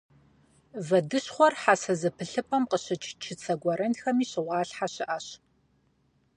Вэдыщхъуэр 0.87 1.53
хьэсэ 1.61 1.93
зэпылъыпӏэм 2.01 2.63
къыщыкӏ 2.69 3.09
чыцэ 3.21 3.53
гуэрэнхэми 3.61 4.25
щыгъуалъхьэ 4.29 4.87
щыӏэщ. 4.93 5.27